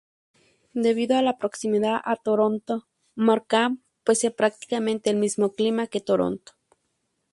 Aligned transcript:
Debido 0.73 1.15
a 1.15 1.21
la 1.21 1.37
proximidad 1.37 1.99
a 2.03 2.15
Toronto, 2.15 2.87
Markham 3.13 3.83
posee 4.03 4.31
prácticamente 4.31 5.11
el 5.11 5.17
mismo 5.17 5.53
clima 5.53 5.85
que 5.85 6.01
Toronto. 6.01 6.53